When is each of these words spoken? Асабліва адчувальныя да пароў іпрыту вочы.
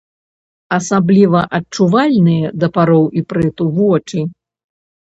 Асабліва 0.77 1.43
адчувальныя 1.59 2.47
да 2.65 2.73
пароў 2.79 3.05
іпрыту 3.23 3.73
вочы. 3.79 4.19